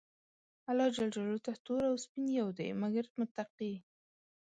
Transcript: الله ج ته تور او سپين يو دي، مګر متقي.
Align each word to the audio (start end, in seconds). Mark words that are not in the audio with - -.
الله 0.69 0.87
ج 0.95 0.97
ته 1.45 1.51
تور 1.65 1.81
او 1.89 1.95
سپين 2.03 2.25
يو 2.39 2.47
دي، 2.57 2.67
مګر 2.81 3.05
متقي. 3.19 3.73